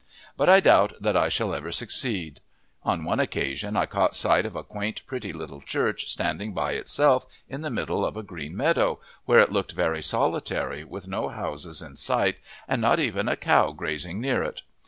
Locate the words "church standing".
5.61-6.55